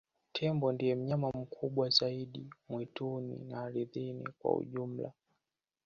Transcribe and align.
tembo 0.33 0.71
ndiye 0.71 0.95
mnyama 0.95 1.29
mkubwa 1.31 1.89
zaidi 1.89 2.49
mwituni 2.69 3.39
na 3.49 3.61
ardini 3.63 4.27
kwa 4.39 4.55
ujumla 4.55 5.11